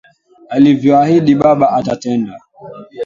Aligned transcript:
Alivyoahidi 0.55 1.33
baba 1.41 1.67
atatenda. 1.79 2.33